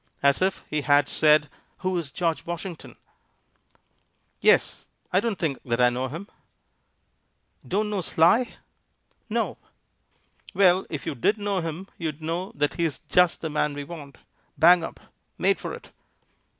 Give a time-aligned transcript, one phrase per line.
[0.23, 1.47] _"as if he had said,
[1.85, 2.95] Who is George Washington?
[4.39, 6.27] "Yes; I don't think that I know him."
[7.67, 8.55] "Don't know Sly?"
[9.29, 9.59] "No."
[10.55, 14.17] "Well, if you did know him, you'd know that he's just the man we want;
[14.57, 14.99] bang up;
[15.37, 15.91] made for it."